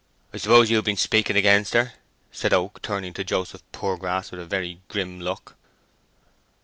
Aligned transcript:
"I 0.33 0.37
suppose 0.37 0.71
you've 0.71 0.83
been 0.83 0.97
speaking 0.97 1.35
against 1.35 1.75
her?" 1.75 1.93
said 2.31 2.53
Oak, 2.55 2.81
turning 2.81 3.13
to 3.13 3.23
Joseph 3.23 3.61
Poorgrass 3.71 4.31
with 4.31 4.39
a 4.39 4.45
very 4.47 4.81
grim 4.87 5.19
look. 5.21 5.55